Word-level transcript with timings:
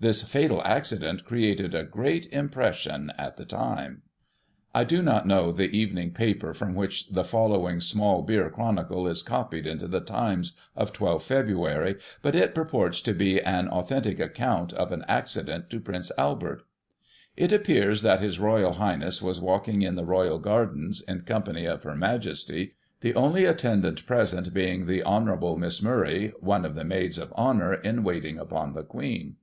This 0.00 0.22
fatal 0.22 0.62
accident 0.64 1.26
created 1.26 1.74
a 1.74 1.84
great 1.84 2.32
impression 2.32 3.12
at 3.18 3.36
the 3.36 3.44
time. 3.44 4.00
I 4.74 4.84
do 4.84 5.02
not 5.02 5.26
know 5.26 5.52
the 5.52 5.66
Evening 5.68 6.12
paper 6.14 6.54
from 6.54 6.74
which 6.74 7.10
the 7.10 7.24
following" 7.24 7.80
small 7.82 8.22
beer" 8.22 8.48
chronicle 8.54 9.06
is 9.06 9.22
copied 9.22 9.66
into 9.66 9.86
the 9.86 10.00
Times 10.00 10.56
of 10.74 10.98
1 10.98 11.18
2 11.18 11.18
Feb., 11.24 12.00
but 12.22 12.34
it 12.34 12.54
purports 12.54 13.02
to 13.02 13.12
be 13.12 13.38
an" 13.42 13.68
authentic 13.68 14.18
account" 14.18 14.72
of 14.82 14.92
an 14.92 15.04
accident 15.08 15.68
to 15.68 15.78
Prince 15.78 16.10
Albert:" 16.16 16.62
It 17.36 17.52
appears 17.52 18.00
that 18.00 18.20
His 18.22 18.38
Royal 18.38 18.72
Highness 18.72 19.20
was 19.20 19.42
walking 19.42 19.82
in 19.82 19.94
the 19.94 20.06
Royal 20.06 20.38
gardens, 20.38 21.02
in 21.06 21.20
company 21.20 21.66
of 21.66 21.82
Her 21.82 21.94
Majesty, 21.96 22.72
the 23.02 23.14
only 23.14 23.44
attendant 23.44 24.06
present 24.06 24.54
being 24.54 24.86
the 24.86 25.02
Hon. 25.02 25.56
Miss 25.60 25.82
Murray, 25.82 26.32
one 26.40 26.64
of 26.64 26.74
the 26.74 26.84
Maids 26.84 27.18
of 27.18 27.30
Honour 27.34 27.74
in 27.74 28.02
waiting 28.02 28.38
upon 28.38 28.72
the 28.72 28.82
Queen. 28.82 29.36